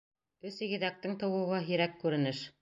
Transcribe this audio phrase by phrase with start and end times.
[0.49, 2.43] Өс игеҙәктең тыуыуы— һирәк күренеш.